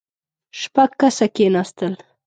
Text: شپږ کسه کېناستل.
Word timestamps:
شپږ 0.59 0.89
کسه 0.99 1.25
کېناستل. 1.35 1.93